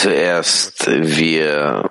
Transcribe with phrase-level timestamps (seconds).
[0.00, 1.90] Zuerst, wir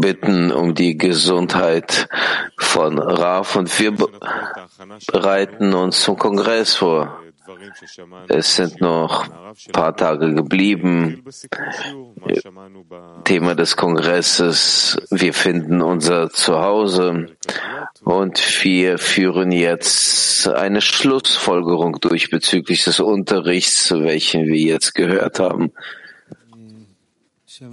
[0.00, 2.08] bitten um die Gesundheit
[2.58, 3.94] von Raf und wir
[5.06, 7.16] bereiten uns zum Kongress vor.
[8.28, 11.24] Es sind noch ein paar Tage geblieben.
[13.24, 17.36] Thema des Kongresses, wir finden unser Zuhause
[18.04, 25.72] und wir führen jetzt eine Schlussfolgerung durch bezüglich des Unterrichts, welchen wir jetzt gehört haben.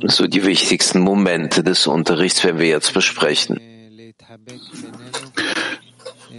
[0.05, 3.60] So die wichtigsten Momente des Unterrichts werden wir jetzt besprechen.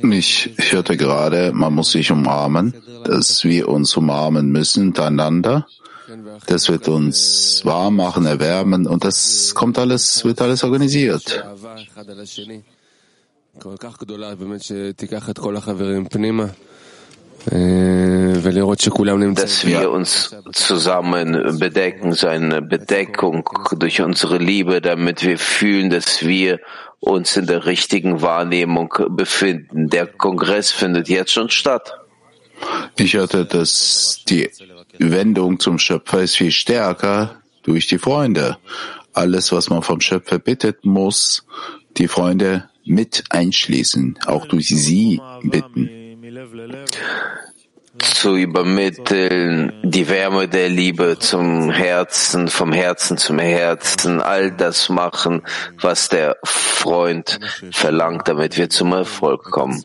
[0.03, 2.75] Ich hörte gerade, man muss sich umarmen,
[3.05, 5.67] dass wir uns umarmen müssen untereinander.
[6.47, 11.45] Das wird uns warm machen, erwärmen und das kommt alles, wird alles organisiert.
[19.37, 26.61] Dass wir uns zusammen bedecken, seine Bedeckung durch unsere Liebe, damit wir fühlen, dass wir
[26.99, 29.88] uns in der richtigen Wahrnehmung befinden.
[29.88, 31.95] Der Kongress findet jetzt schon statt.
[32.97, 34.51] Ich hörte, dass die
[34.99, 38.57] Wendung zum Schöpfer ist viel stärker durch die Freunde.
[39.13, 41.47] Alles, was man vom Schöpfer bittet, muss
[41.97, 46.05] die Freunde mit einschließen, auch durch sie bitten
[47.99, 55.43] zu übermitteln, die Wärme der Liebe zum Herzen, vom Herzen zum Herzen, all das machen,
[55.80, 57.38] was der Freund
[57.71, 59.83] verlangt, damit wir zum Erfolg kommen.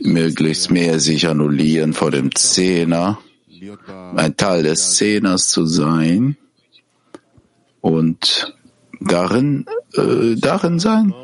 [0.00, 3.18] Möglichst mehr sich annullieren vor dem Zehner,
[4.16, 6.36] ein Teil des Zehners zu sein
[7.80, 8.55] und
[9.00, 11.14] darin, äh, darin sein.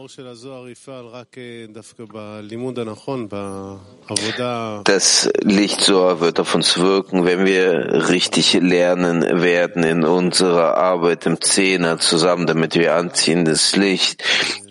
[4.84, 11.26] Das Licht so wird auf uns wirken, wenn wir richtig lernen werden in unserer Arbeit
[11.26, 14.22] im Zehner zusammen, damit wir anziehen das Licht.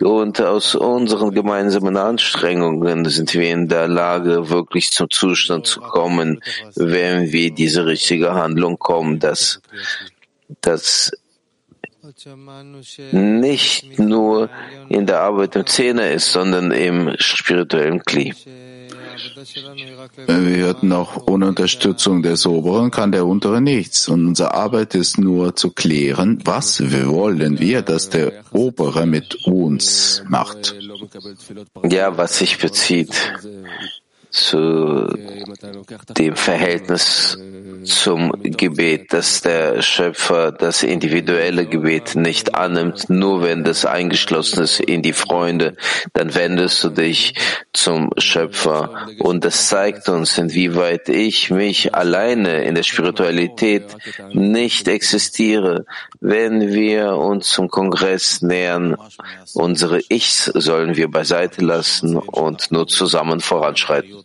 [0.01, 6.41] Und aus unseren gemeinsamen Anstrengungen sind wir in der Lage, wirklich zum Zustand zu kommen,
[6.75, 9.61] wenn wir diese richtige Handlung kommen, dass
[10.61, 11.11] das
[13.11, 14.49] nicht nur
[14.89, 18.33] in der Arbeit im Zehner ist, sondern im spirituellen Kli.
[20.27, 24.07] Wir hörten auch, ohne Unterstützung des Oberen kann der Untere nichts.
[24.07, 29.35] Und unsere Arbeit ist nur zu klären, was wir wollen wir, dass der Obere mit
[29.45, 30.75] uns macht.
[31.83, 33.13] Ja, was sich bezieht
[34.31, 35.07] zu
[36.17, 37.37] dem Verhältnis
[37.83, 44.79] zum Gebet, dass der Schöpfer das individuelle Gebet nicht annimmt, nur wenn das eingeschlossen ist
[44.79, 45.75] in die Freunde,
[46.13, 47.33] dann wendest du dich
[47.73, 53.85] zum Schöpfer und das zeigt uns, inwieweit ich mich alleine in der Spiritualität
[54.31, 55.85] nicht existiere.
[56.19, 58.95] Wenn wir uns zum Kongress nähern,
[59.53, 64.20] unsere Ichs sollen wir beiseite lassen und nur zusammen voranschreiten.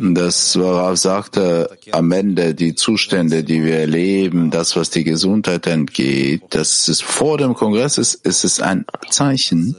[0.00, 6.42] Das worauf sagte am Ende die Zustände, die wir erleben, das, was die Gesundheit entgeht,
[6.50, 9.76] das ist vor dem Kongress ist, ist es ein Zeichen,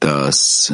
[0.00, 0.72] dass,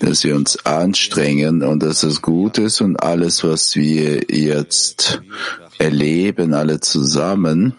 [0.00, 5.20] dass wir uns anstrengen und dass es gut ist und alles, was wir jetzt
[5.78, 7.74] erleben, alle zusammen,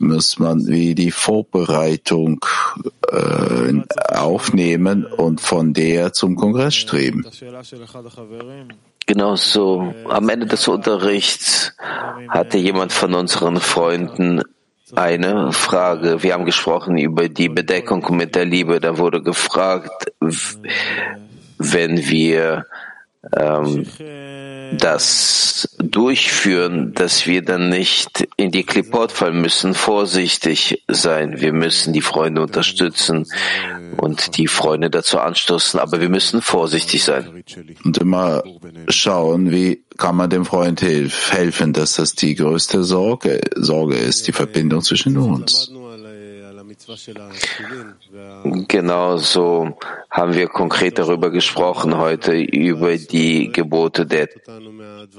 [0.00, 2.44] muss man wie die Vorbereitung
[3.10, 7.24] äh, aufnehmen und von der zum Kongress streben.
[9.06, 9.94] Genau so.
[10.08, 11.72] Am Ende des Unterrichts
[12.28, 14.42] hatte jemand von unseren Freunden
[14.94, 16.22] eine Frage.
[16.22, 18.80] Wir haben gesprochen über die Bedeckung mit der Liebe.
[18.80, 20.12] Da wurde gefragt,
[21.58, 22.66] wenn wir
[23.20, 31.40] das durchführen, dass wir dann nicht in die Klippot fallen müssen, vorsichtig sein.
[31.40, 33.26] Wir müssen die Freunde unterstützen
[33.96, 37.42] und die Freunde dazu anstoßen, aber wir müssen vorsichtig sein.
[37.84, 38.44] Und immer
[38.88, 44.32] schauen, wie kann man dem Freund helfen, dass das die größte Sorge, Sorge ist, die
[44.32, 45.72] Verbindung zwischen uns.
[48.68, 49.76] Genau so
[50.10, 54.28] haben wir konkret darüber gesprochen heute, über die Gebote der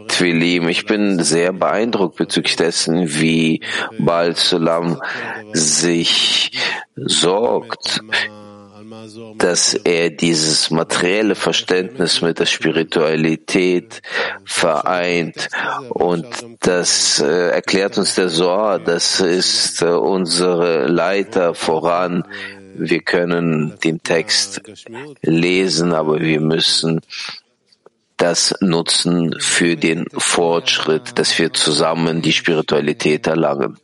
[0.08, 0.68] Twilim.
[0.70, 3.62] Ich bin sehr beeindruckt bezüglich dessen, wie
[4.00, 5.00] Baal Sulam
[5.54, 6.52] sich
[6.96, 8.02] sorgt
[9.38, 14.02] dass er dieses materielle Verständnis mit der Spiritualität
[14.46, 15.50] vereint.
[15.90, 16.26] Und
[16.62, 22.24] das äh, erklärt uns der Sohr, das ist äh, unsere Leiter voran.
[22.76, 24.62] Wir können den Text
[25.22, 27.02] lesen, aber wir müssen
[28.20, 33.78] das nutzen für den Fortschritt, dass wir zusammen die Spiritualität erlangen.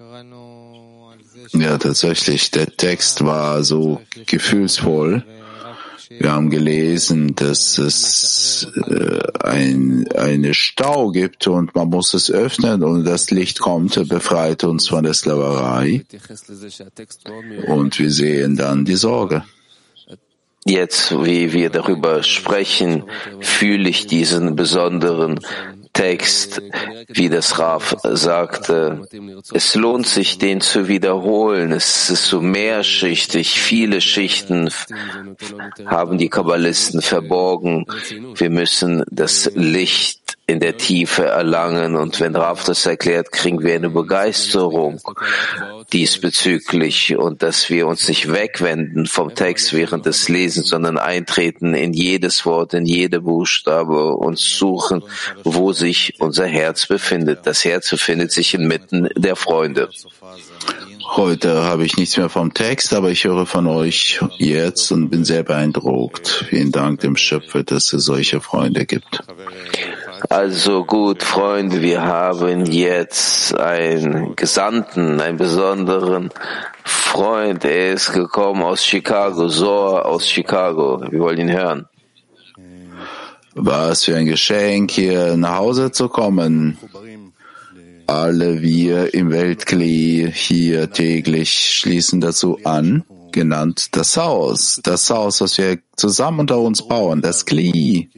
[1.58, 2.52] Ja, tatsächlich.
[2.52, 5.24] Der Text war so gefühlsvoll.
[6.10, 12.84] Wir haben gelesen, dass es äh, ein eine Stau gibt und man muss es öffnen
[12.84, 16.06] und das Licht kommt, befreit uns von der Sklaverei.
[17.68, 19.44] Und wir sehen dann die Sorge.
[20.64, 23.04] Jetzt, wie wir darüber sprechen,
[23.40, 25.40] fühle ich diesen besonderen
[25.96, 26.62] Text,
[27.08, 29.08] wie das Raf sagte,
[29.54, 31.72] es lohnt sich, den zu wiederholen.
[31.72, 33.62] Es ist so mehrschichtig.
[33.62, 34.70] Viele Schichten
[35.86, 37.86] haben die Kabbalisten verborgen.
[38.36, 41.96] Wir müssen das Licht in der Tiefe erlangen.
[41.96, 45.02] Und wenn Rav das erklärt, kriegen wir eine Begeisterung
[45.92, 51.94] diesbezüglich und dass wir uns nicht wegwenden vom Text während des Lesens, sondern eintreten in
[51.94, 55.04] jedes Wort, in jede Buchstabe und suchen,
[55.44, 57.40] wo sich unser Herz befindet.
[57.44, 59.90] Das Herz befindet sich inmitten der Freunde.
[61.16, 65.24] Heute habe ich nichts mehr vom Text, aber ich höre von euch jetzt und bin
[65.24, 66.46] sehr beeindruckt.
[66.50, 69.22] Vielen Dank dem Schöpfer, dass es solche Freunde gibt.
[70.30, 76.30] Also gut, Freunde, wir haben jetzt einen Gesandten, einen besonderen
[76.84, 77.66] Freund.
[77.66, 81.02] Er ist gekommen aus Chicago, Soar aus Chicago.
[81.10, 81.88] Wir wollen ihn hören.
[83.56, 86.78] Was für ein Geschenk, hier nach Hause zu kommen.
[88.08, 94.80] Alle wir im Weltklee hier täglich schließen dazu an, genannt das Haus.
[94.84, 98.10] Das Haus, was wir zusammen unter uns bauen, das Kli.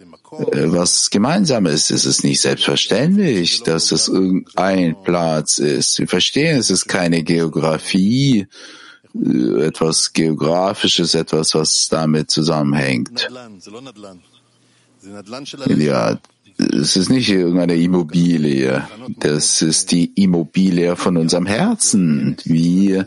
[0.00, 1.90] Äh, was gemeinsam ist.
[1.90, 5.98] Es ist nicht selbstverständlich, dass es irgendein Platz ist.
[5.98, 8.46] Wir verstehen, es ist keine Geografie,
[9.14, 13.28] äh, etwas Geografisches, etwas, was damit zusammenhängt.
[15.66, 16.18] Ja,
[16.56, 18.86] es ist nicht irgendeine Immobilie.
[19.18, 22.36] Das ist die Immobilie von unserem Herzen.
[22.44, 23.06] Wir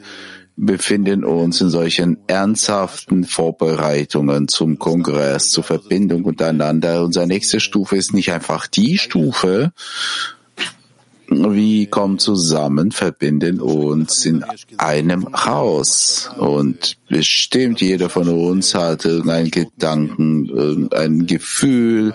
[0.56, 7.04] befinden uns in solchen ernsthaften Vorbereitungen zum Kongress, zur Verbindung untereinander.
[7.04, 9.72] Unsere nächste Stufe ist nicht einfach die Stufe,
[11.28, 14.44] wie kommen zusammen, verbinden uns in
[14.78, 16.30] einem Haus.
[16.38, 22.14] Und bestimmt jeder von uns hat irgendeinen Gedanken, irgendein Gefühl,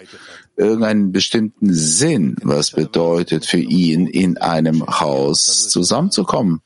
[0.57, 6.61] irgendeinen bestimmten Sinn, was bedeutet für ihn, in einem Haus zusammenzukommen.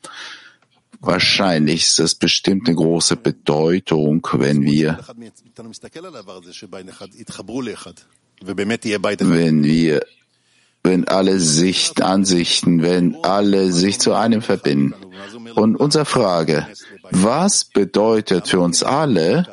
[1.02, 5.00] Wahrscheinlich ist das bestimmt eine große Bedeutung, wenn wir,
[9.18, 10.06] wenn wir,
[10.84, 14.94] wenn alle Sicht, Ansichten, wenn alle sich zu einem verbinden.
[15.56, 16.68] Und unsere Frage,
[17.10, 19.46] was bedeutet für uns alle,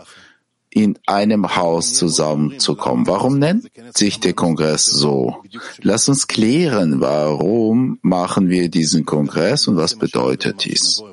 [0.71, 3.07] in einem Haus zusammenzukommen.
[3.07, 5.37] Warum nennt sich der Kongress so?
[5.81, 11.03] Lass uns klären, warum machen wir diesen Kongress und was bedeutet dies?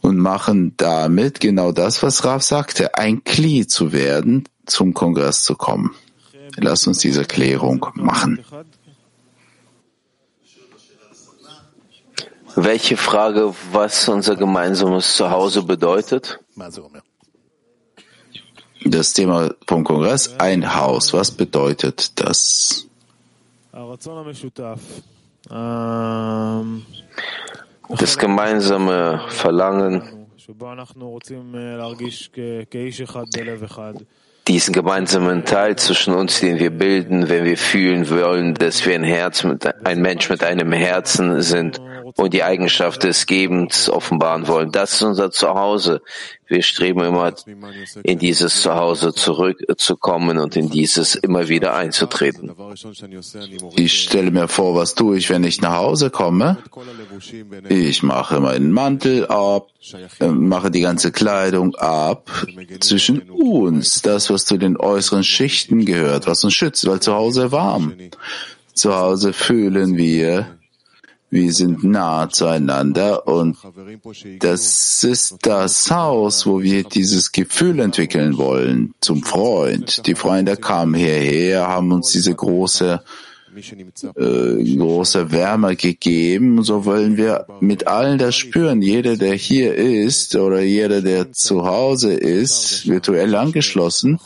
[0.00, 5.54] Und machen damit genau das, was Rav sagte, ein Kli zu werden, zum Kongress zu
[5.54, 5.94] kommen.
[6.56, 8.44] Lass uns diese Klärung machen.
[12.56, 16.40] Welche Frage, was unser gemeinsames Zuhause bedeutet?
[18.84, 22.86] Das Thema vom Kongress, ein Haus, was bedeutet das?
[27.88, 30.26] Das gemeinsame Verlangen,
[34.48, 39.04] diesen gemeinsamen Teil zwischen uns, den wir bilden, wenn wir fühlen wollen, dass wir ein
[39.04, 41.80] Herz mit, ein Mensch mit einem Herzen sind
[42.16, 44.72] und die Eigenschaft des Gebens offenbaren wollen.
[44.72, 46.00] Das ist unser Zuhause.
[46.48, 47.34] Wir streben immer
[48.02, 52.52] in dieses Zuhause zurückzukommen und in dieses immer wieder einzutreten.
[53.76, 56.56] Ich stelle mir vor, was tue ich, wenn ich nach Hause komme?
[57.68, 59.68] Ich mache meinen Mantel ab,
[60.20, 62.30] mache die ganze Kleidung ab
[62.80, 67.52] zwischen uns, das, was zu den äußeren Schichten gehört, was uns schützt, weil zu Hause
[67.52, 67.92] warm.
[68.72, 70.57] Zu Hause fühlen wir,
[71.30, 73.56] wir sind nah zueinander und
[74.40, 80.06] das ist das Haus, wo wir dieses Gefühl entwickeln wollen zum Freund.
[80.06, 83.02] Die Freunde kamen hierher, haben uns diese große
[84.16, 86.62] äh, große Wärme gegeben.
[86.62, 88.82] So wollen wir mit allen das spüren.
[88.82, 94.18] Jeder, der hier ist oder jeder, der zu Hause ist, virtuell angeschlossen,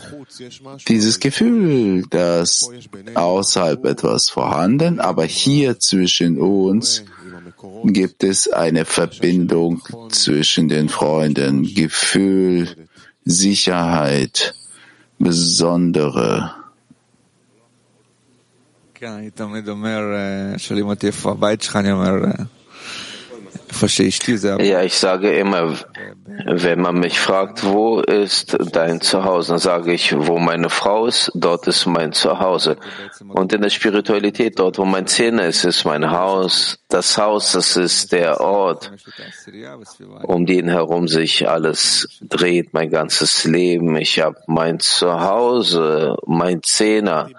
[0.88, 2.70] dieses Gefühl, dass
[3.14, 7.04] außerhalb etwas vorhanden, aber hier zwischen uns
[7.84, 8.84] gibt es eine
[15.18, 16.62] besondere.
[19.02, 22.25] כן, אני תמיד אומר, אה, שואלים אותי איפה הבית שלך, אני אומר...
[22.25, 22.30] אה,
[24.62, 25.76] Ja, ich sage immer,
[26.46, 31.30] wenn man mich fragt, wo ist dein Zuhause, dann sage ich, wo meine Frau ist,
[31.34, 32.76] dort ist mein Zuhause.
[33.28, 36.78] Und in der Spiritualität, dort, wo mein Zähne ist, ist mein Haus.
[36.88, 38.92] Das Haus, das ist der Ort,
[40.24, 43.96] um den herum sich alles dreht, mein ganzes Leben.
[43.96, 47.30] Ich habe mein Zuhause, mein Zehner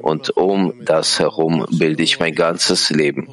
[0.00, 3.28] und um das herum bilde ich mein ganzes Leben.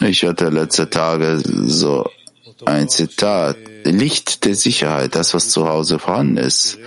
[0.00, 2.08] Ich hatte letzte Tage so
[2.64, 3.56] ein Zitat.
[3.84, 6.78] Licht der Sicherheit, das, was zu Hause vorhanden ist.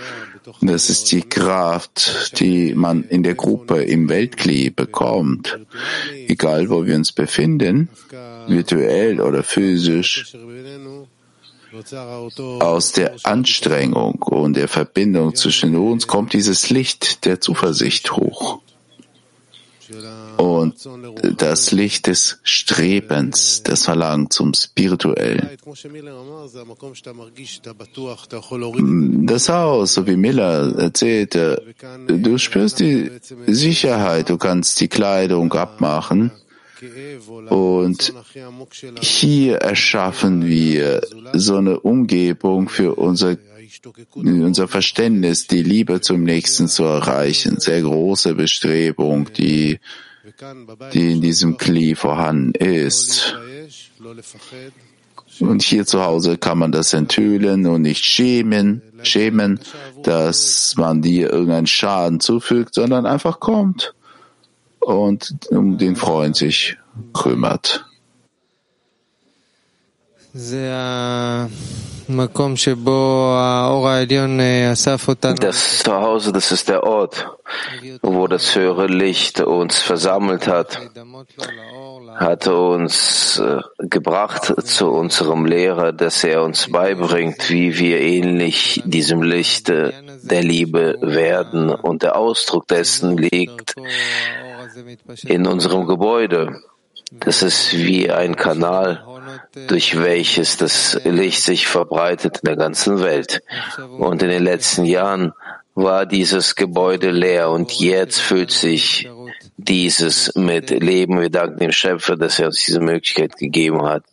[0.60, 5.58] Das ist die Kraft, die man in der Gruppe im Weltkli bekommt.
[6.26, 7.88] Egal, wo wir uns befinden,
[8.48, 10.34] virtuell oder physisch,
[12.60, 18.60] aus der Anstrengung und der Verbindung zwischen uns kommt dieses Licht der Zuversicht hoch
[20.36, 20.88] und
[21.38, 25.48] das Licht des Strebens, das Verlangen zum Spirituellen.
[29.26, 31.74] Das Haus, so wie Miller erzählte,
[32.06, 33.10] du spürst die
[33.46, 36.32] Sicherheit, du kannst die Kleidung abmachen.
[37.48, 38.12] Und
[39.00, 41.00] hier erschaffen wir
[41.32, 43.36] so eine Umgebung für unser
[44.14, 47.58] unser Verständnis, die Liebe zum Nächsten zu erreichen.
[47.58, 49.78] Sehr große Bestrebung, die,
[50.92, 53.36] die in diesem Kli vorhanden ist.
[55.40, 59.60] Und hier zu Hause kann man das enthüllen und nicht schämen, schämen,
[60.02, 63.94] dass man dir irgendeinen Schaden zufügt, sondern einfach kommt
[64.80, 66.76] und um den Freund sich
[67.14, 67.86] kümmert.
[75.40, 77.28] Das Zuhause, das ist der Ort,
[78.00, 80.80] wo das höhere Licht uns versammelt hat,
[82.16, 89.20] hat uns äh, gebracht zu unserem Lehrer, dass er uns beibringt, wie wir ähnlich diesem
[89.20, 91.68] Licht der Liebe werden.
[91.68, 93.74] Und der Ausdruck dessen liegt
[95.24, 96.62] in unserem Gebäude.
[97.10, 99.04] Das ist wie ein Kanal,
[99.68, 103.42] durch welches das Licht sich verbreitet in der ganzen Welt.
[103.98, 105.32] Und in den letzten Jahren
[105.74, 109.08] war dieses Gebäude leer und jetzt füllt sich
[109.56, 111.20] dieses mit Leben.
[111.20, 114.04] Wir danken dem Schöpfer, dass er uns diese Möglichkeit gegeben hat,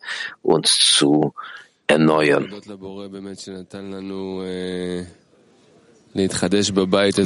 [0.41, 1.33] uns zu
[1.87, 2.53] erneuern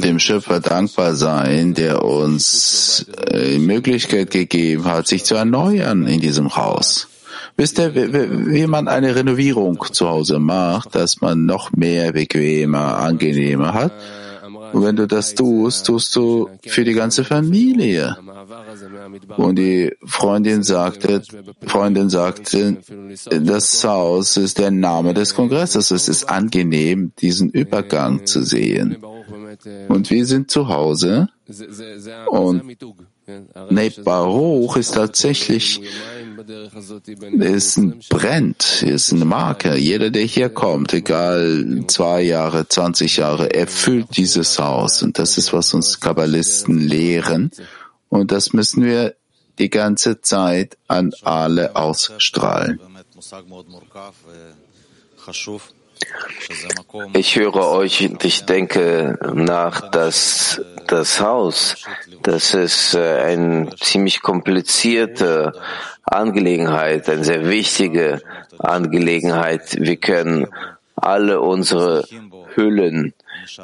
[0.00, 6.20] dem Schöpfer dankbar sein, der uns äh, die Möglichkeit gegeben hat, sich zu erneuern in
[6.20, 7.08] diesem Haus.
[7.56, 13.74] Wisst ihr, wie man eine Renovierung zu Hause macht, dass man noch mehr bequemer, angenehmer
[13.74, 13.92] hat?
[14.72, 18.16] Und wenn du das tust, tust du für die ganze Familie.
[19.36, 21.22] Und die Freundin sagte,
[21.64, 22.78] Freundin sagte,
[23.30, 25.92] das Haus ist der Name des Kongresses.
[25.92, 28.96] Es ist angenehm, diesen Übergang zu sehen.
[29.88, 31.28] Und wir sind zu Hause.
[32.26, 32.62] Und
[33.70, 35.80] Neb Baruch ist tatsächlich,
[36.36, 39.76] ein Brand, ist eine Marke.
[39.76, 45.02] Jeder, der hier kommt, egal zwei Jahre, 20 Jahre, erfüllt dieses Haus.
[45.02, 47.50] Und das ist, was uns Kabbalisten lehren.
[48.10, 49.14] Und das müssen wir
[49.58, 52.80] die ganze Zeit an alle ausstrahlen.
[57.14, 61.76] Ich höre euch und ich denke nach, dass das Haus,
[62.22, 65.52] das ist äh, eine ziemlich komplizierte
[66.04, 68.20] Angelegenheit, eine sehr wichtige
[68.58, 69.76] Angelegenheit.
[69.80, 70.46] Wir können
[70.94, 72.04] alle unsere
[72.54, 73.14] Hüllen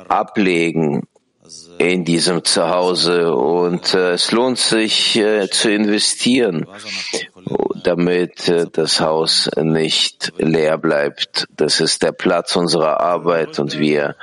[0.09, 1.07] ablegen
[1.79, 6.67] in diesem Zuhause und äh, es lohnt sich äh, zu investieren,
[7.85, 11.47] damit äh, das Haus nicht leer bleibt.
[11.57, 14.17] Das ist der Platz unserer Arbeit und wir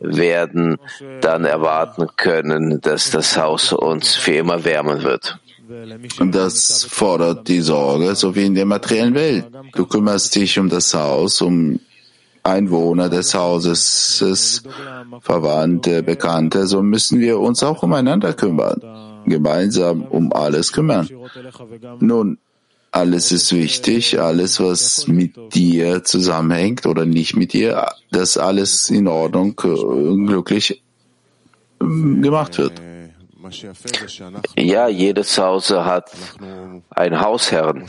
[0.00, 0.78] werden
[1.20, 5.38] dann erwarten können, dass das Haus uns für immer wärmen wird.
[6.18, 9.46] Und das fordert die Sorge, so wie in der materiellen Welt.
[9.74, 11.78] Du kümmerst dich um das Haus, um
[12.42, 14.64] Einwohner des Hauses,
[15.20, 18.80] Verwandte, Bekannte, so müssen wir uns auch umeinander kümmern,
[19.26, 21.08] gemeinsam um alles kümmern.
[22.00, 22.38] Nun,
[22.92, 29.06] alles ist wichtig, alles, was mit dir zusammenhängt oder nicht mit dir, dass alles in
[29.06, 30.82] Ordnung, äh, glücklich
[31.80, 32.72] ähm, gemacht wird.
[34.56, 36.10] Ja, jedes Hause hat
[36.90, 37.86] einen Hausherrn.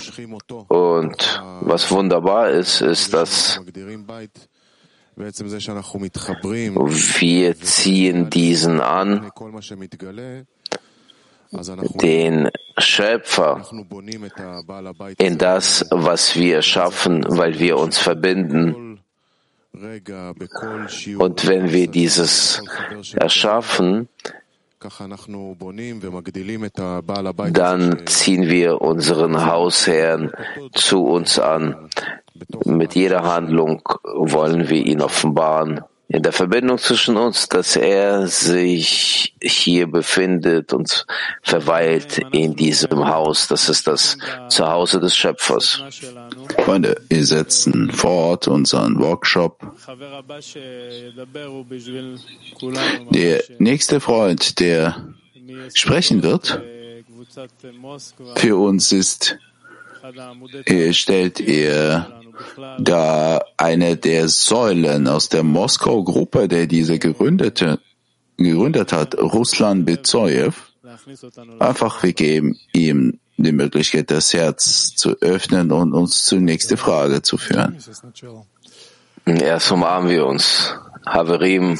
[0.70, 3.60] Und was wunderbar ist, ist, dass
[5.16, 5.34] Wir
[7.60, 9.32] ziehen diesen an,
[12.02, 13.66] den Schöpfer,
[15.18, 19.00] in das, was wir schaffen, weil wir uns verbinden.
[19.74, 22.62] Und wenn wir dieses
[23.16, 24.10] erschaffen,
[27.54, 30.32] dann ziehen wir unseren Hausherrn
[30.74, 31.90] zu uns an.
[32.66, 35.82] Mit jeder Handlung wollen wir ihn offenbaren
[36.14, 41.06] in der Verbindung zwischen uns, dass er sich hier befindet und
[41.42, 43.48] verweilt in diesem Haus.
[43.48, 44.18] Das ist das
[44.50, 45.82] Zuhause des Schöpfers.
[46.66, 49.62] Freunde, wir setzen fort unseren Workshop.
[53.12, 55.14] Der nächste Freund, der
[55.74, 56.62] sprechen wird,
[58.36, 59.38] für uns ist,
[60.92, 62.22] stellt er
[62.80, 67.80] da eine der Säulen aus der Moskau-Gruppe, der diese gegründete,
[68.38, 70.72] gegründet hat, Ruslan Bezoyev,
[71.60, 77.22] einfach wir geben ihm die Möglichkeit, das Herz zu öffnen und uns zur nächsten Frage
[77.22, 77.78] zu führen.
[79.26, 80.76] Erst umarmen wir uns.
[81.06, 81.80] Haverim,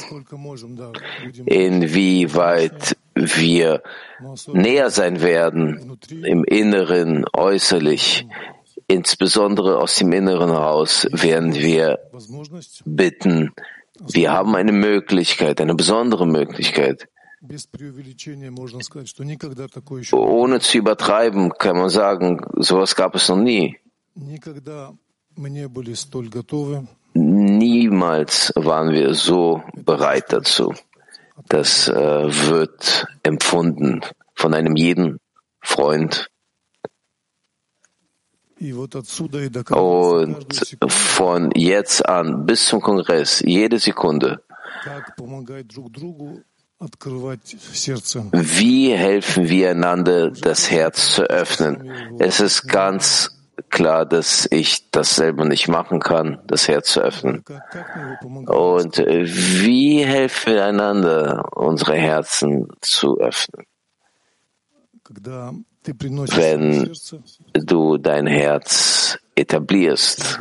[1.46, 3.82] inwieweit wir
[4.52, 8.26] näher sein werden, im Inneren, äußerlich,
[8.86, 11.98] insbesondere aus dem Inneren heraus werden wir
[12.84, 13.52] bitten,
[14.12, 17.08] wir haben eine Möglichkeit, eine besondere Möglichkeit.
[20.12, 23.76] Ohne zu übertreiben kann man sagen, sowas gab es noch nie.
[27.14, 30.72] Niemals waren wir so bereit dazu.
[31.48, 34.00] Das äh, wird empfunden
[34.34, 35.18] von einem jeden
[35.60, 36.30] Freund,
[39.70, 44.44] und von jetzt an bis zum Kongress, jede Sekunde,
[48.32, 52.18] wie helfen wir einander, das Herz zu öffnen?
[52.20, 57.44] Es ist ganz klar, dass ich das selber nicht machen kann, das Herz zu öffnen.
[58.46, 63.66] Und wie helfen wir einander, unsere Herzen zu öffnen?
[65.84, 66.92] wenn
[67.54, 70.40] du dein Herz etablierst.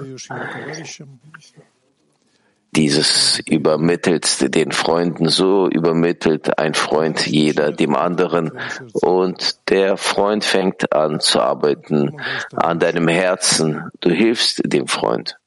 [2.74, 8.52] Dieses übermittelt den Freunden, so übermittelt ein Freund jeder dem anderen
[8.94, 12.22] und der Freund fängt an zu arbeiten
[12.54, 13.92] an deinem Herzen.
[14.00, 15.38] Du hilfst dem Freund.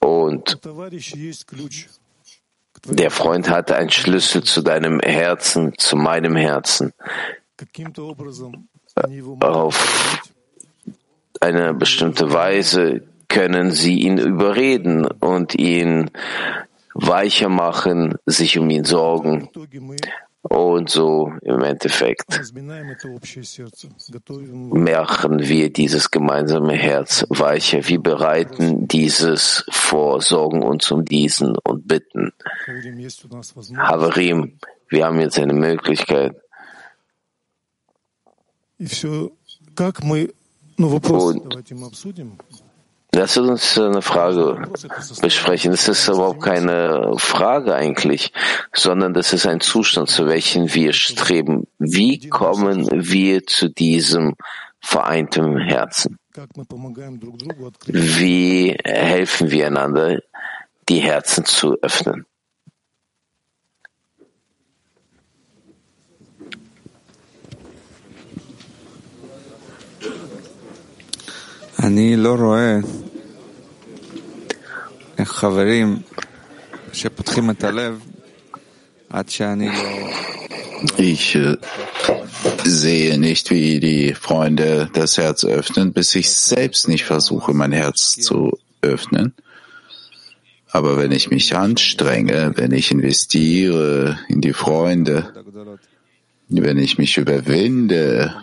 [0.00, 0.58] Und
[2.86, 6.92] der Freund hat einen Schlüssel zu deinem Herzen, zu meinem Herzen
[9.40, 10.22] auf
[11.40, 16.10] eine bestimmte Weise können sie ihn überreden und ihn
[16.94, 19.48] weicher machen, sich um ihn sorgen.
[20.42, 22.40] Und so im Endeffekt
[24.72, 27.86] machen wir dieses gemeinsame Herz weicher.
[27.86, 32.32] Wir bereiten dieses vor, sorgen uns um diesen und bitten.
[33.76, 36.34] Havarim, wir haben jetzt eine Möglichkeit,
[38.78, 39.02] und
[43.18, 44.62] Lass uns äh, eine Frage
[45.20, 45.72] besprechen.
[45.72, 48.32] Das ist überhaupt keine Frage eigentlich,
[48.72, 51.66] sondern das ist ein Zustand, zu welchem wir streben.
[51.80, 54.36] Wie kommen wir zu diesem
[54.80, 56.16] vereinten Herzen?
[57.86, 60.20] Wie helfen wir einander,
[60.88, 62.24] die Herzen zu öffnen?
[71.80, 73.07] Ich sehe
[80.96, 81.36] ich
[82.64, 88.12] sehe nicht, wie die Freunde das Herz öffnen, bis ich selbst nicht versuche, mein Herz
[88.12, 89.34] zu öffnen.
[90.70, 95.32] Aber wenn ich mich anstrenge, wenn ich investiere in die Freunde,
[96.48, 98.34] wenn ich mich überwinde,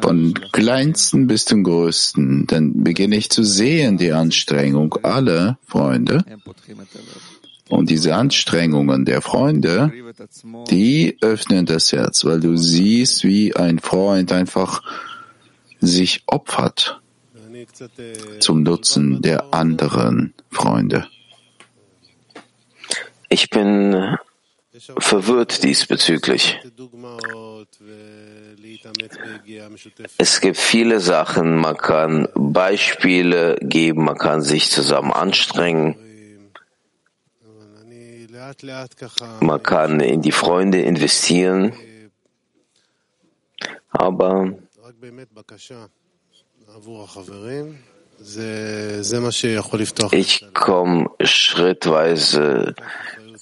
[0.00, 6.24] von kleinsten bis zum größten, dann beginne ich zu sehen die Anstrengung aller Freunde.
[7.68, 9.92] Und diese Anstrengungen der Freunde,
[10.70, 14.82] die öffnen das Herz, weil du siehst, wie ein Freund einfach
[15.80, 17.00] sich opfert
[18.40, 21.06] zum Nutzen der anderen Freunde.
[23.28, 24.16] Ich bin
[24.98, 26.58] verwirrt diesbezüglich.
[30.18, 35.96] Es gibt viele Sachen, man kann Beispiele geben, man kann sich zusammen anstrengen.
[39.40, 41.72] Man kann in die Freunde investieren,
[43.90, 44.54] aber
[50.10, 52.74] ich komme schrittweise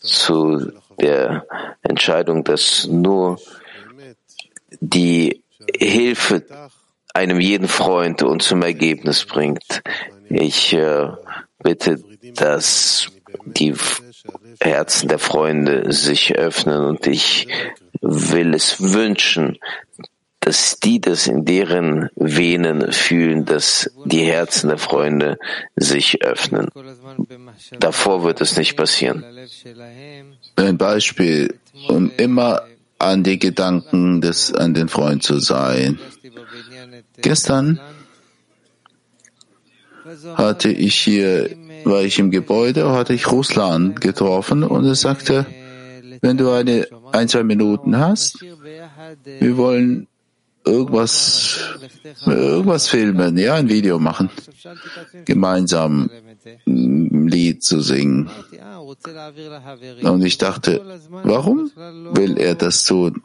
[0.02, 1.46] zu der
[1.82, 3.38] Entscheidung, dass nur
[4.80, 5.42] die
[5.76, 6.44] Hilfe
[7.14, 9.82] einem jeden Freund und zum Ergebnis bringt.
[10.28, 11.08] Ich äh,
[11.62, 12.02] bitte,
[12.34, 13.08] dass
[13.44, 13.74] die
[14.60, 17.48] Herzen der Freunde sich öffnen und ich
[18.00, 19.58] will es wünschen,
[20.46, 25.38] dass die das in deren Venen fühlen, dass die Herzen der Freunde
[25.74, 26.68] sich öffnen.
[27.80, 29.24] Davor wird es nicht passieren.
[30.54, 32.62] Ein Beispiel, um immer
[33.00, 35.98] an die Gedanken des, an den Freund zu sein.
[37.16, 37.80] Gestern
[40.36, 41.50] hatte ich hier,
[41.82, 45.44] war ich im Gebäude, hatte ich Russland getroffen und er sagte,
[46.20, 48.40] wenn du eine, ein, zwei Minuten hast,
[49.40, 50.06] wir wollen
[50.66, 51.58] irgendwas,
[52.26, 54.30] irgendwas filmen, ja, ein Video machen,
[55.24, 56.10] gemeinsam
[56.66, 58.28] ein Lied zu singen.
[60.02, 61.70] Und ich dachte, warum
[62.12, 63.22] will er das tun?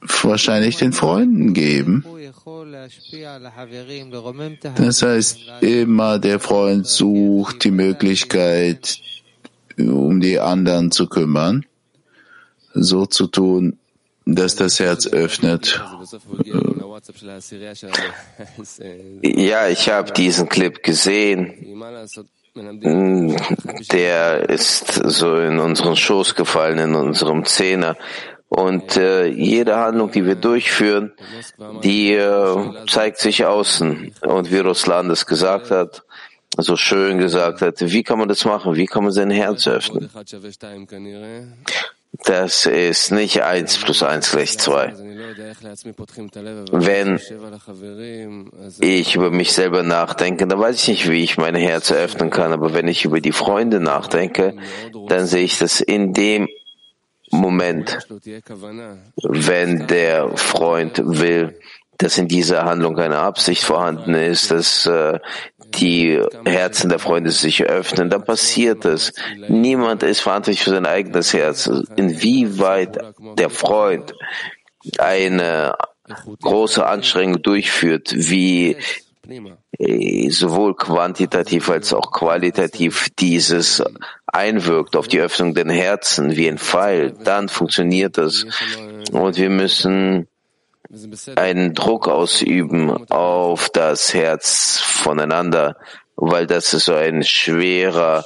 [0.00, 2.04] Wahrscheinlich den Freunden geben.
[4.76, 9.00] Das heißt, immer der Freund sucht die Möglichkeit,
[9.76, 11.66] um die anderen zu kümmern,
[12.74, 13.78] so zu tun,
[14.24, 15.82] dass das Herz öffnet.
[19.22, 21.54] Ja, ich habe diesen Clip gesehen.
[23.92, 27.96] Der ist so in unseren Schoß gefallen, in unserem Zehner.
[28.48, 31.12] Und äh, jede Handlung, die wir durchführen,
[31.84, 34.14] die äh, zeigt sich außen.
[34.22, 36.02] Und wie Russland es gesagt hat,
[36.56, 38.74] so schön gesagt hat, wie kann man das machen?
[38.74, 40.10] Wie kann man sein Herz öffnen?
[42.24, 44.92] Das ist nicht eins plus eins gleich zwei.
[46.70, 47.20] Wenn
[48.80, 52.52] ich über mich selber nachdenke, dann weiß ich nicht, wie ich mein Herz öffnen kann.
[52.52, 54.56] Aber wenn ich über die Freunde nachdenke,
[55.08, 56.48] dann sehe ich das in dem
[57.30, 57.98] Moment,
[59.22, 61.58] wenn der Freund will,
[61.98, 65.18] dass in dieser Handlung eine Absicht vorhanden ist, dass äh,
[65.74, 69.12] die Herzen der Freunde sich öffnen, dann passiert es.
[69.48, 71.70] Niemand ist verantwortlich für sein eigenes Herz.
[71.96, 72.98] Inwieweit
[73.36, 74.14] der Freund
[74.98, 75.74] eine
[76.40, 78.76] große Anstrengung durchführt, wie
[79.78, 83.82] äh, sowohl quantitativ als auch qualitativ dieses
[84.26, 88.46] einwirkt auf die Öffnung der Herzen wie ein Pfeil, dann funktioniert das.
[89.12, 90.28] Und wir müssen
[91.36, 95.76] einen Druck ausüben auf das Herz voneinander,
[96.16, 98.24] weil das ist so ein schwerer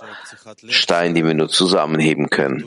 [0.69, 2.65] Stein, den wir nur zusammenheben können.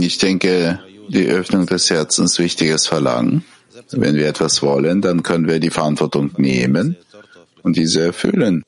[0.00, 3.44] Ich denke, die Öffnung des Herzens wichtiges Verlangen.
[3.90, 6.96] Wenn wir etwas wollen, dann können wir die Verantwortung nehmen
[7.62, 8.64] und diese erfüllen.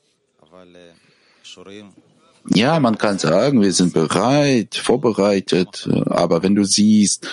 [2.48, 7.26] Ja, man kann sagen, wir sind bereit, vorbereitet, aber wenn du siehst,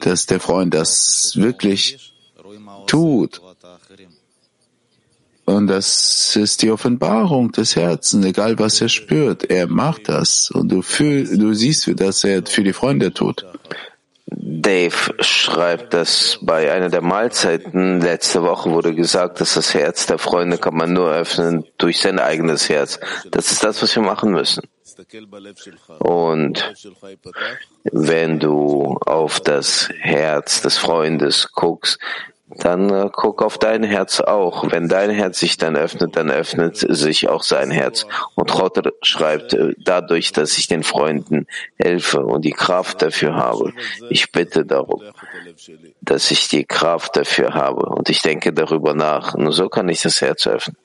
[0.00, 2.14] dass der Freund das wirklich
[2.86, 3.40] tut,
[5.46, 10.72] und das ist die Offenbarung des Herzens, egal was er spürt, er macht das und
[10.72, 13.46] du, fühl, du siehst, dass er für die Freunde tut.
[14.28, 20.18] Dave schreibt, dass bei einer der Mahlzeiten letzte Woche wurde gesagt, dass das Herz der
[20.18, 22.98] Freunde kann man nur öffnen durch sein eigenes Herz.
[23.30, 24.64] Das ist das, was wir machen müssen.
[26.00, 26.74] Und
[27.84, 31.98] wenn du auf das Herz des Freundes guckst,
[32.48, 34.70] dann äh, guck auf dein Herz auch.
[34.70, 38.06] Wenn dein Herz sich dann öffnet, dann öffnet sich auch sein Herz.
[38.36, 43.72] Und Rotter schreibt, äh, dadurch, dass ich den Freunden helfe und die Kraft dafür habe,
[44.10, 45.02] ich bitte darum,
[46.00, 47.86] dass ich die Kraft dafür habe.
[47.86, 49.34] Und ich denke darüber nach.
[49.34, 50.76] Nur so kann ich das Herz öffnen.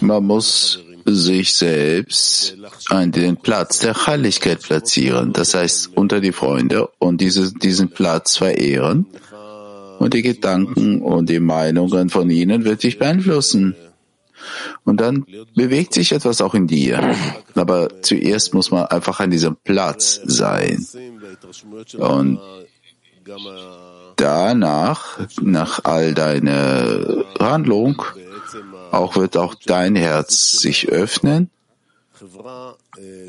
[0.00, 2.56] Man muss sich selbst
[2.88, 8.36] an den Platz der Heiligkeit platzieren, das heißt unter die Freunde und diese, diesen Platz
[8.36, 9.06] verehren
[9.98, 13.74] und die Gedanken und die Meinungen von ihnen wird dich beeinflussen.
[14.84, 17.14] Und dann bewegt sich etwas auch in dir.
[17.54, 20.86] Aber zuerst muss man einfach an diesem Platz sein.
[21.96, 22.40] Und
[24.16, 28.02] danach, nach all deiner Handlung,
[28.90, 31.50] auch wird auch dein Herz sich öffnen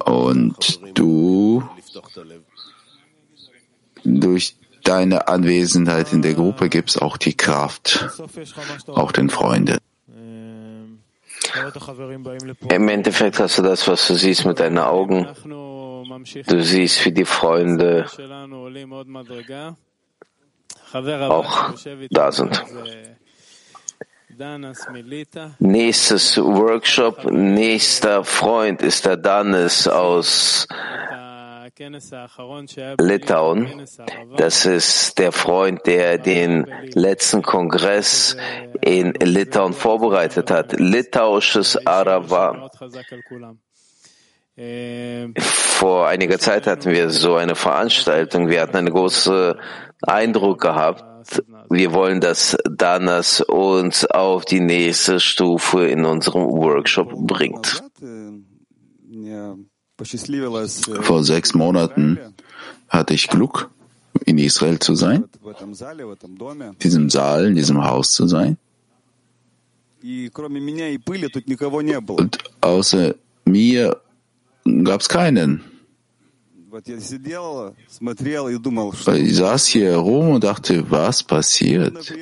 [0.05, 1.63] und du
[4.03, 8.07] durch deine Anwesenheit in der Gruppe gibst auch die Kraft,
[8.87, 9.77] auch den Freunden.
[12.69, 15.27] Im Endeffekt hast du das, was du siehst mit deinen Augen.
[16.47, 18.05] Du siehst, wie die Freunde
[20.93, 21.73] auch
[22.09, 22.63] da sind.
[25.59, 30.67] Nächstes Workshop, nächster Freund ist der Danis aus
[32.99, 33.85] Litauen.
[34.37, 38.37] Das ist der Freund, der den letzten Kongress
[38.81, 40.79] in Litauen vorbereitet hat.
[40.79, 42.69] Litauisches Arava.
[45.37, 48.49] Vor einiger Zeit hatten wir so eine Veranstaltung.
[48.49, 49.55] Wir hatten einen großen
[50.01, 51.03] Eindruck gehabt.
[51.69, 57.83] Wir wollen, dass Danas uns auf die nächste Stufe in unserem Workshop bringt.
[61.01, 62.19] Vor sechs Monaten
[62.89, 63.69] hatte ich Glück,
[64.25, 68.57] in Israel zu sein, in diesem Saal, in diesem Haus zu sein.
[72.07, 74.01] Und außer mir
[74.83, 75.63] gab es keinen.
[79.15, 82.13] Ich saß hier herum und dachte, was passiert?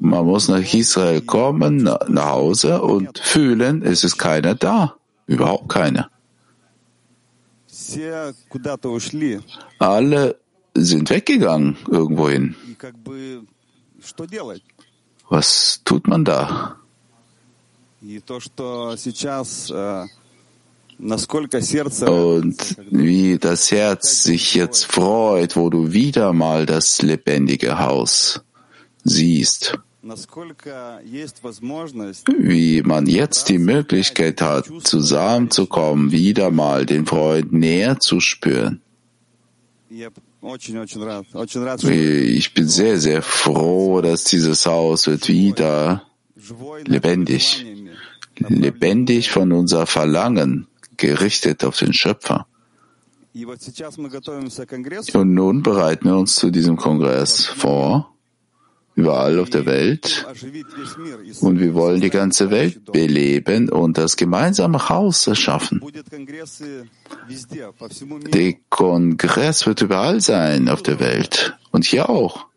[0.00, 4.96] Man muss nach Israel kommen, nach Hause und fühlen, es ist keiner da.
[5.26, 6.10] Überhaupt keiner.
[9.78, 10.36] Alle
[10.74, 12.56] sind weggegangen irgendwohin.
[15.28, 16.76] Was tut man da?
[22.08, 28.42] Und wie das Herz sich jetzt freut, wo du wieder mal das lebendige Haus
[29.04, 29.78] siehst.
[32.38, 38.80] Wie man jetzt die Möglichkeit hat, zusammenzukommen, wieder mal den Freund näher zu spüren.
[39.90, 40.08] Ich
[42.54, 46.02] bin sehr, sehr froh, dass dieses Haus wird wieder
[46.86, 47.66] lebendig.
[48.38, 50.66] Lebendig von unser Verlangen,
[51.00, 52.46] gerichtet auf den Schöpfer.
[55.14, 58.12] Und nun bereiten wir uns zu diesem Kongress vor,
[58.96, 60.26] überall auf der Welt.
[61.40, 65.80] Und wir wollen die ganze Welt beleben und das gemeinsame Haus erschaffen.
[68.32, 72.49] Der Kongress wird überall sein auf der Welt und hier auch.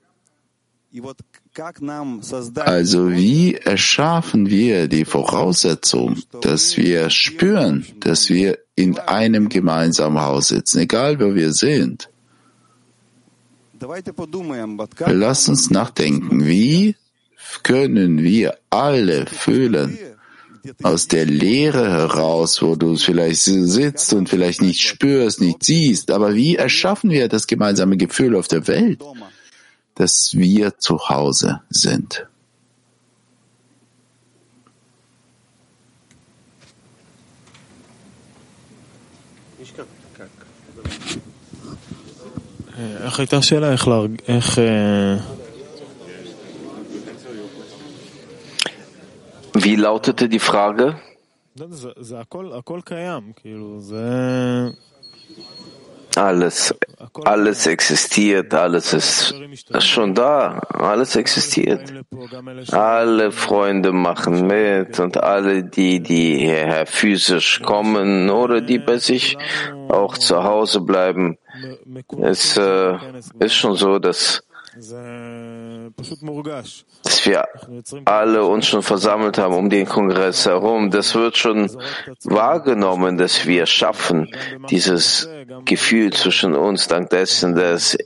[2.66, 10.50] Also wie erschaffen wir die Voraussetzung, dass wir spüren, dass wir in einem gemeinsamen Haus
[10.50, 12.10] sitzen, egal wo wir sind?
[15.08, 16.96] Lass uns nachdenken, wie
[17.64, 19.98] können wir alle fühlen,
[20.82, 26.36] aus der Leere heraus, wo du vielleicht sitzt und vielleicht nicht spürst, nicht siehst, aber
[26.36, 29.02] wie erschaffen wir das gemeinsame Gefühl auf der Welt?
[29.96, 32.28] Dass wir zu Hause sind.
[49.54, 51.00] Wie lautete die Frage?
[56.16, 56.76] Alles,
[57.26, 59.34] alles existiert, alles ist
[59.80, 61.92] schon da, alles existiert.
[62.72, 69.38] Alle Freunde machen mit und alle die, die hierher physisch kommen oder die bei sich
[69.90, 71.38] auch zu Hause bleiben.
[72.22, 72.98] Es äh,
[73.40, 74.44] ist schon so, dass
[77.04, 77.48] dass wir
[78.06, 80.90] alle uns schon versammelt haben um den Kongress herum.
[80.90, 81.70] Das wird schon
[82.24, 84.34] wahrgenommen, dass wir schaffen,
[84.70, 85.30] dieses
[85.66, 87.98] Gefühl zwischen uns, dank dessen, dass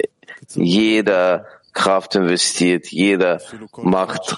[0.56, 3.40] jeder Kraft investiert, jeder
[3.78, 4.38] macht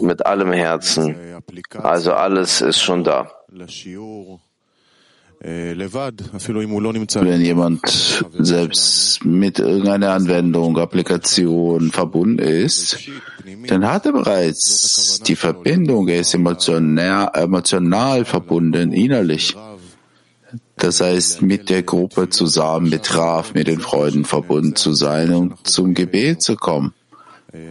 [0.00, 1.42] mit allem Herzen.
[1.74, 3.30] Also alles ist schon da.
[5.42, 5.80] Wenn
[7.40, 7.80] jemand
[8.38, 12.98] selbst mit irgendeiner Anwendung, Applikation verbunden ist,
[13.66, 19.56] dann hat er bereits die Verbindung, er ist emotional, emotional verbunden, innerlich.
[20.76, 25.66] Das heißt, mit der Gruppe zusammen, mit Raf, mit den Freunden verbunden zu sein und
[25.66, 26.92] zum Gebet zu kommen.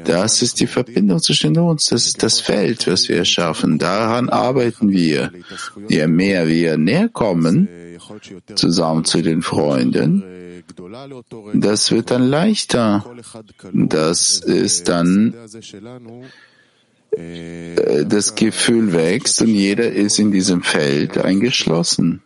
[0.06, 3.78] Das ist die Verbindung zwischen uns, das ist das Feld, was wir erschaffen.
[3.78, 5.32] Daran arbeiten wir.
[5.88, 7.68] Je mehr wir näher kommen,
[8.56, 10.24] zusammen zu den Freunden,
[11.54, 13.06] das wird dann leichter.
[13.74, 15.34] Das ist dann
[17.12, 22.22] äh, das Gefühl wächst und jeder ist in diesem Feld eingeschlossen.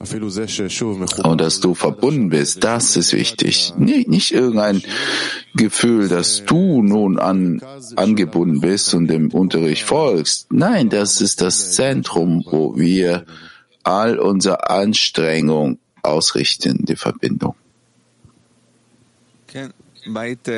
[0.00, 3.72] Und dass du verbunden bist, das ist wichtig.
[3.78, 4.82] Nicht, nicht irgendein
[5.54, 7.62] Gefühl, dass du nun an,
[7.96, 10.52] angebunden bist und dem Unterricht folgst.
[10.52, 13.24] Nein, das ist das Zentrum, wo wir
[13.84, 17.54] all unsere Anstrengung ausrichten, die Verbindung.
[20.06, 20.48] בית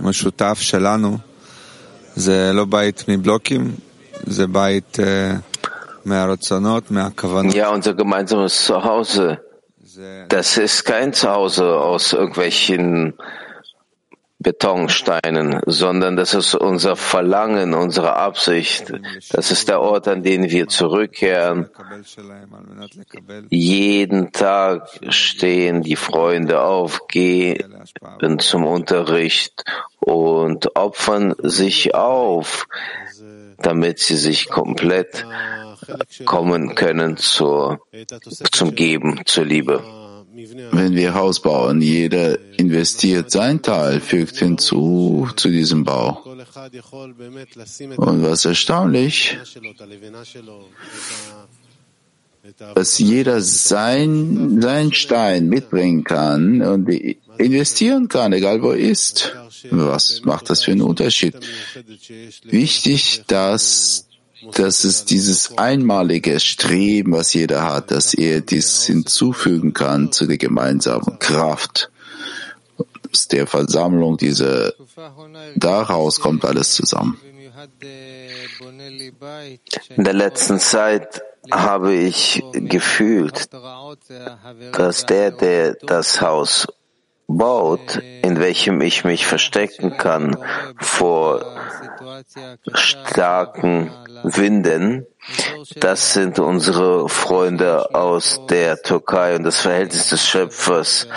[0.00, 1.18] משותף שלנו
[2.16, 3.74] זה לא בית מבלוקים,
[4.26, 5.49] זה בית מהרצונות, מהכוונות.
[7.51, 9.39] ja, unser gemeinsames Zuhause,
[10.29, 13.13] das ist kein Zuhause aus irgendwelchen
[14.41, 18.91] Betonsteinen, sondern das ist unser Verlangen, unsere Absicht.
[19.31, 21.69] Das ist der Ort, an den wir zurückkehren.
[23.49, 27.77] Jeden Tag stehen die Freunde auf, gehen
[28.39, 29.63] zum Unterricht
[29.99, 32.67] und opfern sich auf,
[33.59, 35.25] damit sie sich komplett
[36.25, 37.81] kommen können zur,
[38.51, 40.00] zum Geben, zur Liebe
[40.33, 46.21] wenn wir Haus bauen, jeder investiert sein Teil, fügt hinzu zu diesem Bau.
[46.23, 49.37] Und was erstaunlich,
[52.75, 56.89] dass jeder sein, sein Stein mitbringen kann und
[57.37, 59.35] investieren kann, egal wo er ist.
[59.69, 61.35] Was macht das für einen Unterschied?
[62.43, 64.07] Wichtig, dass
[64.53, 70.37] das ist dieses einmalige Streben, was jeder hat, dass er dies hinzufügen kann zu der
[70.37, 71.91] gemeinsamen Kraft.
[73.11, 74.73] Aus der Versammlung dieser,
[75.55, 77.17] daraus kommt alles zusammen.
[79.95, 83.49] In der letzten Zeit habe ich gefühlt,
[84.71, 86.67] dass der, der das Haus
[87.37, 90.37] baut, in welchem ich mich verstecken kann
[90.77, 91.45] vor
[92.73, 93.91] starken
[94.23, 95.05] Winden.
[95.75, 101.07] Das sind unsere Freunde aus der Türkei und das Verhältnis des Schöpfers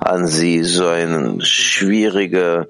[0.00, 2.66] an sie so ein schwierige,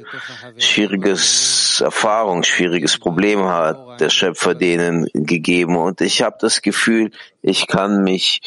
[0.58, 5.76] schwieriges Erfahrung, schwieriges Problem hat der Schöpfer denen gegeben.
[5.76, 7.10] Und ich habe das Gefühl,
[7.40, 8.42] ich kann mich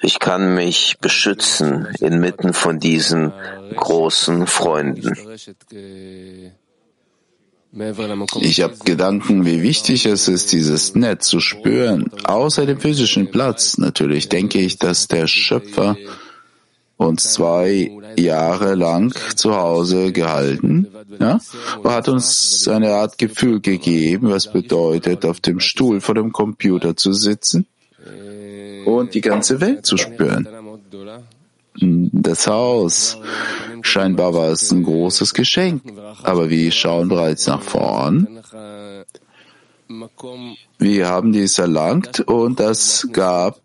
[0.00, 3.32] ich kann mich beschützen inmitten von diesen
[3.74, 5.14] großen Freunden.
[8.40, 13.76] Ich habe Gedanken, wie wichtig es ist, dieses Netz zu spüren, außer dem physischen Platz.
[13.76, 15.96] Natürlich denke ich, dass der Schöpfer
[16.96, 20.88] uns zwei Jahre lang zu Hause gehalten,
[21.20, 21.38] ja,
[21.82, 26.96] und hat uns eine Art Gefühl gegeben, was bedeutet, auf dem Stuhl vor dem Computer
[26.96, 27.66] zu sitzen
[28.84, 30.48] und die ganze Welt zu spüren.
[32.12, 33.18] Das Haus
[33.82, 35.82] Scheinbar war es ein großes Geschenk,
[36.22, 38.40] aber wir schauen bereits nach vorn.
[40.78, 43.60] Wir haben dies erlangt und das gab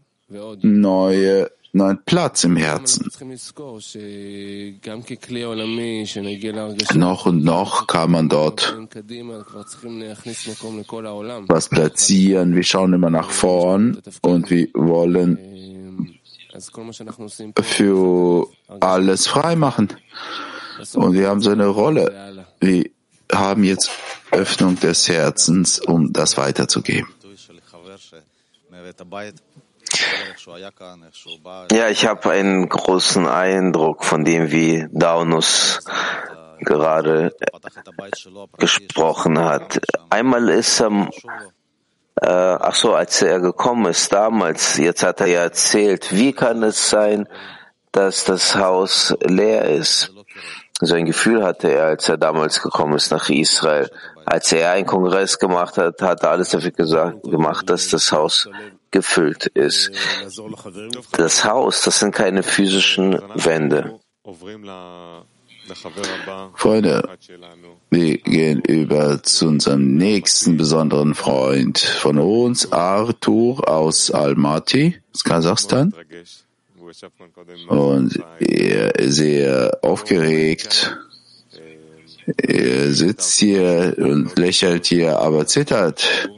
[0.61, 3.09] neue neuen Platz im Herzen.
[6.93, 8.77] Noch und noch kann man dort
[11.47, 12.55] was platzieren.
[12.55, 16.19] Wir schauen immer nach vorn und wir wollen
[17.61, 18.47] für
[18.79, 19.89] alles freimachen.
[20.93, 22.45] Und wir haben so eine Rolle.
[22.59, 22.89] Wir
[23.31, 23.89] haben jetzt
[24.31, 27.07] Öffnung des Herzens, um das weiterzugeben.
[31.71, 35.79] Ja, ich habe einen großen Eindruck von dem, wie Daunus
[36.59, 37.35] gerade
[38.57, 39.79] gesprochen hat.
[40.09, 41.09] Einmal ist er
[42.21, 46.63] äh, ach so, als er gekommen ist damals, jetzt hat er ja erzählt, wie kann
[46.63, 47.27] es sein,
[47.91, 50.13] dass das Haus leer ist?
[50.79, 53.89] So ein Gefühl hatte er, als er damals gekommen ist nach Israel.
[54.25, 58.49] Als er einen Kongress gemacht hat, hat er alles dafür gesagt, gemacht, dass das Haus
[58.93, 59.91] gefüllt ist.
[61.11, 63.99] Das Haus, das sind keine physischen Wände.
[66.55, 67.17] Freunde,
[67.89, 75.93] wir gehen über zu unserem nächsten besonderen Freund von uns, Arthur aus Almaty, aus Kasachstan.
[77.67, 80.97] Und er ist sehr aufgeregt.
[82.37, 86.29] Er sitzt hier und lächelt hier, aber zittert.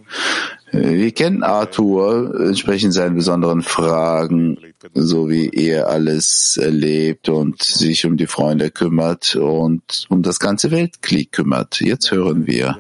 [0.76, 4.58] Wir kennen Arthur entsprechend seinen besonderen Fragen,
[4.94, 10.72] so wie er alles erlebt und sich um die Freunde kümmert und um das ganze
[10.72, 11.80] Weltkrieg kümmert.
[11.80, 12.78] Jetzt hören wir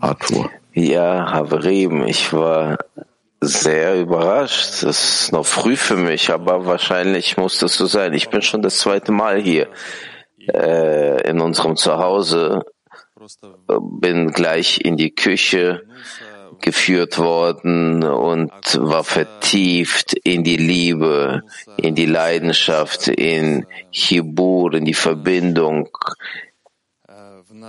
[0.00, 0.50] Arthur.
[0.74, 2.78] Ja, Haverim, ich war
[3.40, 4.82] sehr überrascht.
[4.82, 8.12] Das ist noch früh für mich, aber wahrscheinlich muss das so sein.
[8.12, 9.68] Ich bin schon das zweite Mal hier
[10.52, 12.62] äh, in unserem Zuhause,
[14.00, 15.82] bin gleich in die Küche
[16.62, 21.42] geführt worden und war vertieft in die Liebe,
[21.76, 25.90] in die Leidenschaft, in Chibur, in die Verbindung,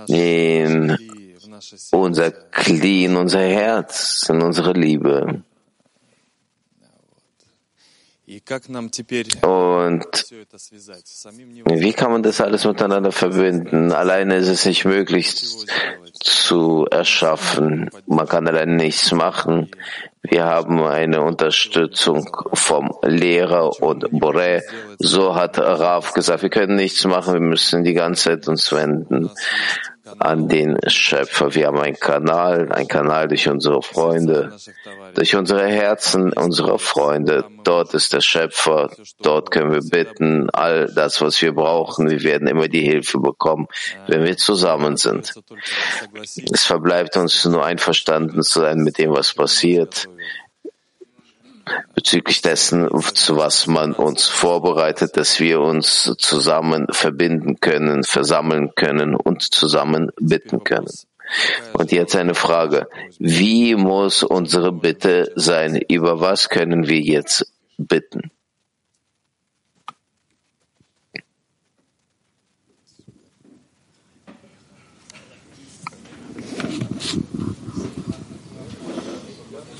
[0.08, 0.96] in
[1.90, 5.42] unser Kli, in unser Herz, in unsere Liebe.
[8.26, 10.06] Und
[11.82, 13.92] wie kann man das alles miteinander verbinden?
[13.92, 15.34] Alleine ist es nicht möglich
[16.44, 17.90] zu erschaffen.
[18.06, 19.70] Man kann alleine nichts machen.
[20.22, 24.62] Wir haben eine Unterstützung vom Lehrer und Boré.
[24.98, 29.30] So hat Rav gesagt, wir können nichts machen, wir müssen die ganze Zeit uns wenden
[30.18, 31.54] an den Schöpfer.
[31.54, 34.56] Wir haben einen Kanal, einen Kanal durch unsere Freunde,
[35.14, 37.44] durch unsere Herzen unserer Freunde.
[37.64, 38.90] Dort ist der Schöpfer,
[39.22, 42.10] dort können wir bitten, all das, was wir brauchen.
[42.10, 43.66] Wir werden immer die Hilfe bekommen,
[44.06, 45.32] wenn wir zusammen sind.
[46.52, 50.08] Es verbleibt uns nur einverstanden zu sein mit dem, was passiert
[51.94, 59.14] bezüglich dessen, zu was man uns vorbereitet, dass wir uns zusammen verbinden können, versammeln können
[59.14, 60.90] und zusammen bitten können.
[61.72, 62.86] Und jetzt eine Frage.
[63.18, 65.80] Wie muss unsere Bitte sein?
[65.88, 68.30] Über was können wir jetzt bitten?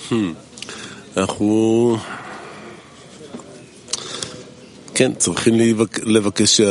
[0.09, 0.37] Hm.
[1.18, 1.97] אנחנו
[4.93, 5.53] כן, צריכים
[6.03, 6.62] לבקש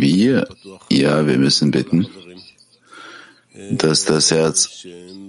[0.00, 0.46] Wir,
[0.90, 2.06] ja, wir müssen bitten,
[3.70, 4.86] dass das Herz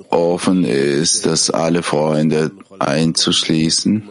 [0.09, 4.03] offen ist, dass alle Freunde einzuschließen,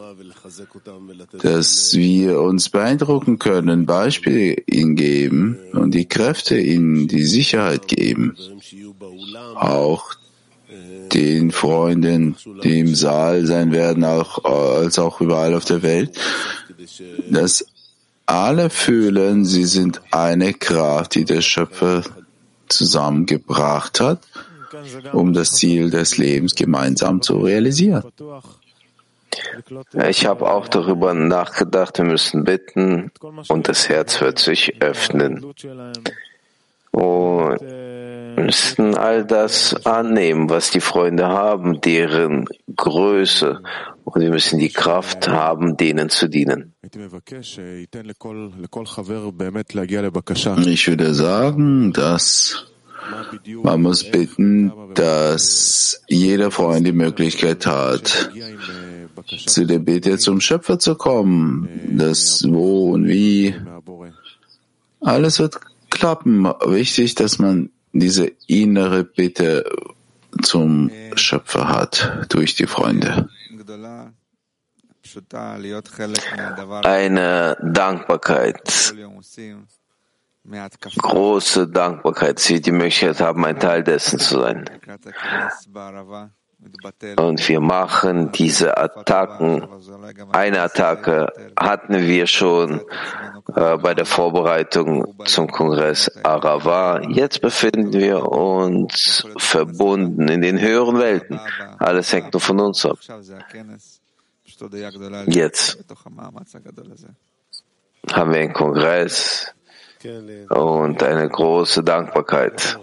[1.43, 8.37] dass wir uns beeindrucken können, Beispiele ihnen geben und die Kräfte ihnen die Sicherheit geben,
[9.57, 10.05] auch
[11.12, 16.18] den Freunden, die im Saal sein werden, auch, als auch überall auf der Welt,
[17.30, 17.66] dass
[18.26, 22.04] alle fühlen, sie sind eine Kraft, die der Schöpfer
[22.68, 24.22] zusammengebracht hat,
[25.14, 28.04] um das Ziel des Lebens gemeinsam zu realisieren.
[30.08, 33.12] Ich habe auch darüber nachgedacht, wir müssen bitten
[33.48, 35.44] und das Herz wird sich öffnen.
[36.92, 37.60] Und
[38.50, 42.46] müssten all das annehmen, was die Freunde haben, deren
[42.76, 43.62] Größe.
[44.06, 46.74] Und wir müssen die Kraft haben, denen zu dienen.
[46.82, 46.96] Ich
[50.88, 52.66] würde sagen, dass
[53.62, 58.32] man muss bitten, dass jeder Freund die Möglichkeit hat,
[59.46, 61.70] zu der Bitte zum Schöpfer zu kommen.
[61.92, 63.54] Das Wo und Wie.
[65.02, 65.60] Alles wird
[65.92, 66.46] klappen.
[66.66, 69.66] Wichtig, dass man diese innere Bitte
[70.42, 73.30] zum Schöpfer hat durch die Freunde.
[76.84, 78.94] Eine Dankbarkeit,
[80.98, 84.66] große Dankbarkeit, sie die Möglichkeit haben, ein Teil dessen zu sein.
[87.18, 89.68] Und wir machen diese Attacken.
[90.32, 92.82] Eine Attacke hatten wir schon
[93.56, 97.02] äh, bei der Vorbereitung zum Kongress Arava.
[97.02, 101.40] Jetzt befinden wir uns verbunden in den höheren Welten.
[101.78, 102.98] Alles hängt nur von uns ab.
[105.28, 105.78] Jetzt
[108.12, 109.54] haben wir einen Kongress
[110.50, 112.80] und eine große Dankbarkeit.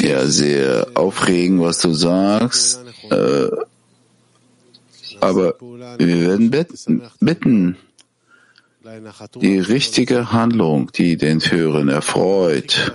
[0.00, 2.84] Ja, sehr aufregend, was du sagst.
[3.10, 3.48] Äh,
[5.22, 6.50] aber wir werden
[7.20, 7.76] bitten,
[9.40, 12.92] die richtige Handlung, die den Führern erfreut,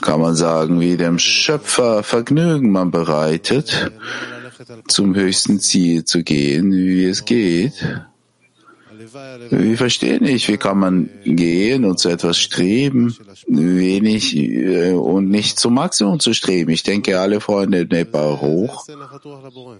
[0.00, 3.90] kann man sagen, wie dem Schöpfer Vergnügen man bereitet,
[4.86, 8.02] zum höchsten Ziel zu gehen, wie es geht.
[9.50, 15.58] Wir verstehen nicht, wie kann man gehen und zu etwas streben, wenig äh, und nicht
[15.58, 16.70] zum Maximum zu streben.
[16.70, 18.86] Ich denke, alle Freunde Nepal hoch,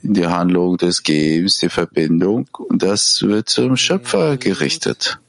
[0.03, 5.21] die Handlung des Gebens, die Verbindung, das wird zum Schöpfer gerichtet.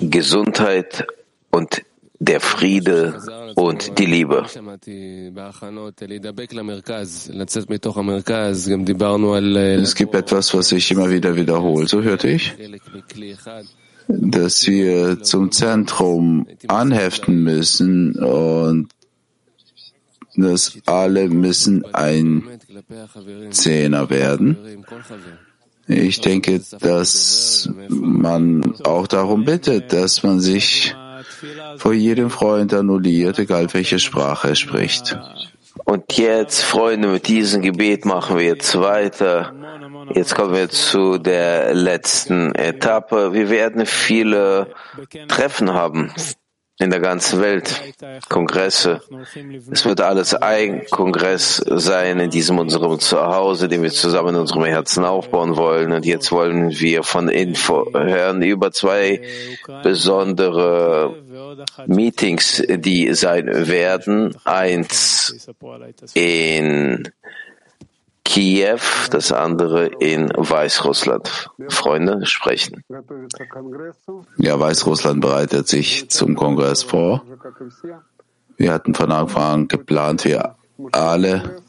[0.00, 1.06] Gesundheit
[1.50, 1.82] und
[2.18, 3.20] der Friede
[3.54, 4.46] und die Liebe.
[9.82, 12.54] Es gibt etwas, was sich immer wieder wiederholt, so hörte ich,
[14.08, 18.88] dass wir zum Zentrum anheften müssen und
[20.36, 22.44] dass alle müssen ein
[23.50, 24.56] Zehner werden.
[25.88, 30.94] Ich denke, dass man auch darum bittet, dass man sich
[31.78, 35.18] vor jedem Freund annulliert, egal welche Sprache er spricht.
[35.84, 39.52] Und jetzt, Freunde, mit diesem Gebet machen wir jetzt weiter.
[40.14, 43.34] Jetzt kommen wir zu der letzten Etappe.
[43.34, 44.68] Wir werden viele
[45.28, 46.12] Treffen haben
[46.78, 47.82] in der ganzen Welt,
[48.28, 49.00] Kongresse.
[49.70, 54.64] Es wird alles ein Kongress sein in diesem unserem Zuhause, den wir zusammen in unserem
[54.64, 55.92] Herzen aufbauen wollen.
[55.92, 59.22] Und jetzt wollen wir von Info hören über zwei
[59.82, 61.14] besondere
[61.86, 64.36] Meetings, die sein werden.
[64.44, 65.48] Eins
[66.12, 67.08] in
[68.26, 71.48] Kiew, das andere in Weißrussland.
[71.68, 72.82] Freunde sprechen.
[74.36, 77.22] Ja, Weißrussland bereitet sich zum Kongress vor.
[78.56, 80.56] Wir hatten von Anfang an geplant, wir
[80.90, 81.62] alle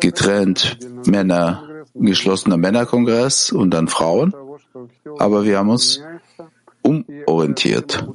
[0.00, 1.62] getrennt Männer,
[1.94, 4.34] geschlossener Männerkongress und dann Frauen.
[5.18, 6.02] Aber wir haben uns
[6.82, 8.06] umorientiert.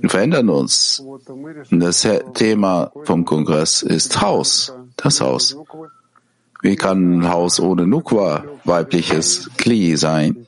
[0.00, 1.02] Wir verändern uns.
[1.70, 5.56] Das Thema vom Kongress ist Haus, das Haus.
[6.62, 10.46] Wie kann ein Haus ohne Nukwa, weibliches Kli sein?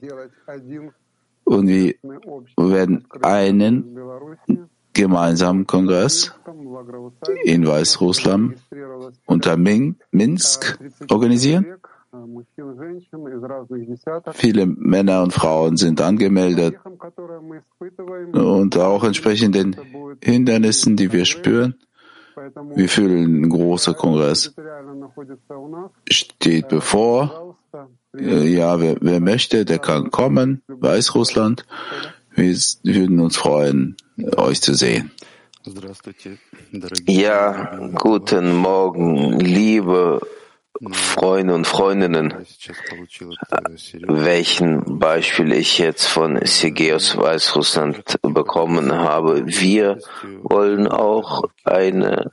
[1.45, 1.95] Und wir
[2.57, 3.97] werden einen
[4.93, 6.33] gemeinsamen Kongress
[7.45, 8.57] in Weißrussland
[9.27, 11.77] unter Minsk organisieren.
[14.33, 16.77] Viele Männer und Frauen sind angemeldet
[18.33, 19.77] und auch entsprechend den
[20.23, 21.77] Hindernissen, die wir spüren.
[22.75, 24.55] Wir fühlen, ein großer Kongress
[26.09, 27.57] steht bevor.
[28.19, 30.63] Ja, wer, wer möchte, der kann kommen.
[30.67, 31.67] Weißrussland.
[32.35, 33.97] Wir würden uns freuen,
[34.37, 35.11] euch zu sehen.
[37.07, 40.21] Ja, guten Morgen, liebe
[40.89, 42.35] Freunde und Freundinnen,
[44.07, 49.47] welchen Beispiel ich jetzt von Sergei Weißrussland bekommen habe.
[49.47, 49.99] Wir
[50.43, 52.33] wollen auch eine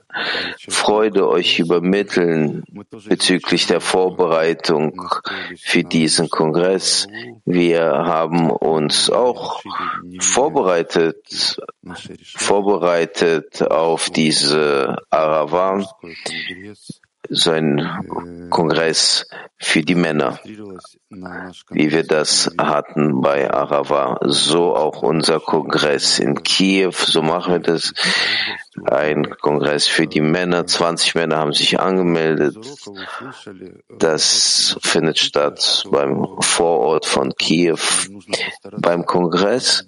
[0.69, 2.63] Freude euch übermitteln
[3.07, 5.09] bezüglich der Vorbereitung
[5.57, 7.07] für diesen Kongress.
[7.43, 9.61] Wir haben uns auch
[10.21, 11.59] vorbereitet,
[12.37, 15.85] vorbereitet auf diese Aravan
[17.29, 19.25] so ein Kongress
[19.59, 24.19] für die Männer, wie wir das hatten bei Arava.
[24.21, 27.93] So auch unser Kongress in Kiew, so machen wir das.
[28.85, 30.67] Ein Kongress für die Männer.
[30.67, 32.57] 20 Männer haben sich angemeldet.
[33.97, 37.79] Das findet statt beim Vorort von Kiew.
[38.77, 39.85] Beim Kongress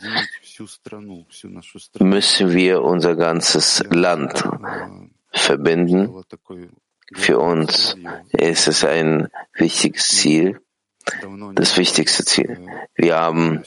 [1.99, 4.43] müssen wir unser ganzes Land
[5.31, 6.23] verbinden
[7.13, 7.95] für uns
[8.31, 10.59] ist es ein wichtiges Ziel,
[11.55, 12.67] das wichtigste Ziel.
[12.95, 13.63] Wir haben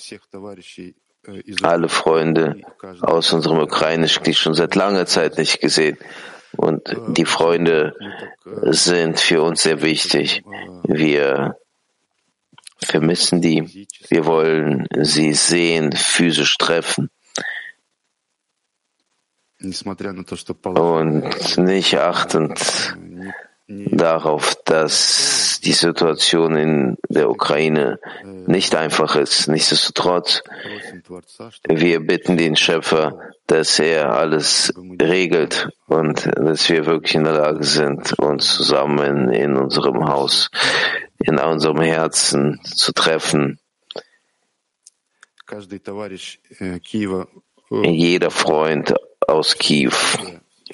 [1.62, 2.61] alle Freunde
[3.01, 5.99] aus unserem ukrainischen Krieg schon seit langer Zeit nicht gesehen.
[6.57, 7.95] Und die Freunde
[8.45, 10.43] sind für uns sehr wichtig.
[10.84, 11.57] Wir
[12.84, 13.86] vermissen die.
[14.09, 17.11] Wir wollen sie sehen, physisch treffen.
[20.64, 22.97] Und nicht achtend
[23.90, 29.48] darauf, dass die Situation in der Ukraine nicht einfach ist.
[29.48, 30.42] Nichtsdestotrotz,
[31.68, 37.64] wir bitten den Schöpfer, dass er alles regelt und dass wir wirklich in der Lage
[37.64, 40.50] sind, uns zusammen in unserem Haus,
[41.18, 43.58] in unserem Herzen zu treffen.
[47.70, 48.94] Jeder Freund
[49.26, 49.92] aus Kiew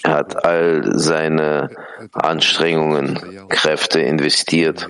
[0.05, 1.71] hat all seine
[2.13, 4.89] Anstrengungen, Kräfte investiert,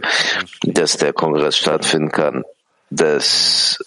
[0.62, 2.44] dass der Kongress stattfinden kann,
[2.90, 3.78] dass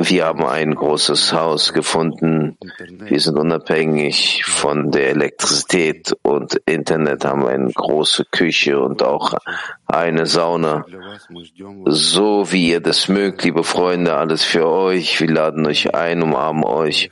[0.00, 2.56] wir haben ein großes Haus gefunden.
[2.88, 9.34] Wir sind unabhängig von der Elektrizität und Internet, haben eine große Küche und auch
[9.86, 10.86] eine Sauna.
[11.86, 15.20] So wie ihr das mögt, liebe Freunde, alles für euch.
[15.20, 17.10] Wir laden euch ein, umarmen euch.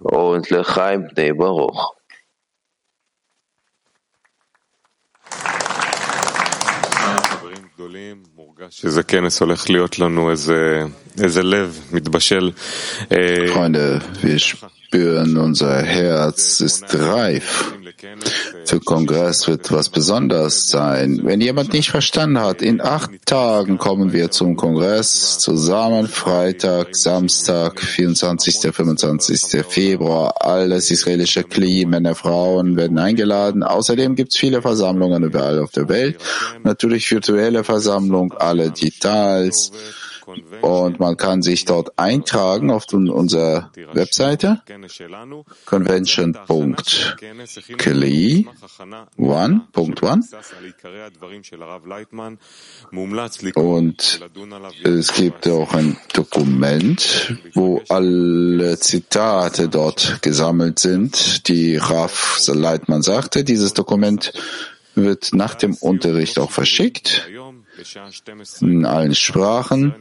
[0.00, 1.08] Und Lechaim
[7.24, 10.82] חברים גדולים, מורגש שזה כנס הולך להיות לנו איזה,
[11.22, 12.50] איזה לב מתבשל.
[13.12, 13.16] אה,
[13.50, 14.56] נכון, אה, Freunde, ויש.
[14.92, 17.72] Spüren, unser Herz ist reif
[18.72, 21.20] heute Kongress wird was Besonderes sein.
[21.24, 27.80] Wenn jemand nicht verstanden hat, in acht Tagen kommen wir zum Kongress zusammen, Freitag, Samstag,
[27.80, 29.64] 24., 25.
[29.68, 30.34] Februar.
[30.40, 33.62] Alles israelische Kli, Männer, Frauen werden eingeladen.
[33.62, 36.16] Außerdem gibt es viele Versammlungen überall auf der Welt.
[36.62, 39.70] Natürlich virtuelle Versammlung, alle Details.
[40.60, 44.62] Und man kann sich dort eintragen auf unserer Webseite
[45.66, 48.46] convention.kli
[53.54, 54.20] Und
[54.84, 63.44] es gibt auch ein Dokument, wo alle Zitate dort gesammelt sind, die Raf Leitmann sagte.
[63.44, 64.32] Dieses Dokument
[64.94, 67.28] wird nach dem Unterricht auch verschickt
[68.60, 69.94] in allen Sprachen.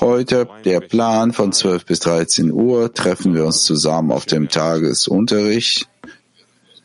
[0.00, 5.88] Heute der Plan von 12 bis 13 Uhr treffen wir uns zusammen auf dem Tagesunterricht.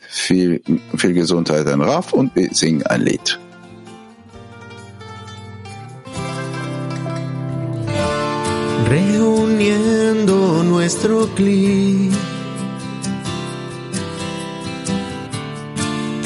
[0.10, 0.62] Viel,
[0.96, 3.40] viel Gesundheit an Raf und wir singen ein Lied.
[8.90, 12.14] Reuniendo nuestro clip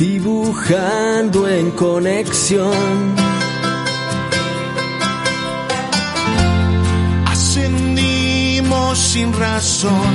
[0.02, 3.31] dibujando en conexión.
[8.92, 10.12] Ascendimos sin razón,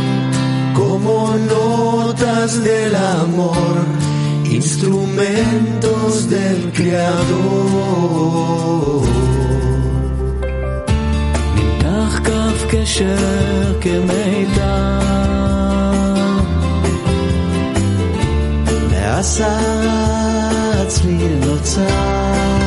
[0.74, 3.86] como notas del amor,
[4.44, 7.96] instrumentos del Creador.
[11.56, 15.00] נמתח כף קשר כמיתר
[18.90, 19.58] ועשה
[20.88, 22.65] צליל נוצר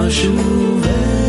[0.00, 1.19] uma chuva.